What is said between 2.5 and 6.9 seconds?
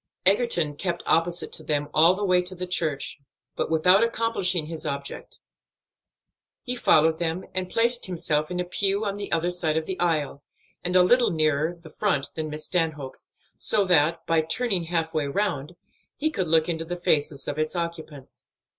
the church, but without accomplishing his object. He